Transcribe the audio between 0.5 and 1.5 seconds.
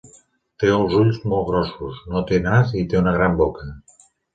Té els ulls molts